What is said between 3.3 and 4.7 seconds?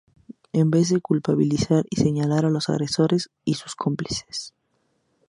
y sus cómplices